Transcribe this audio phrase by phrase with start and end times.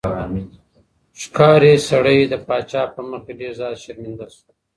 [1.21, 4.47] ښکاري سړی د پاچا په مخ کې ډېر زیات شرمنده شو.